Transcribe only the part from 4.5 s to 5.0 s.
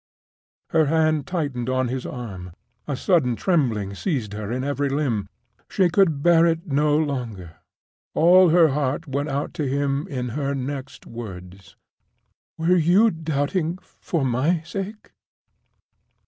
in every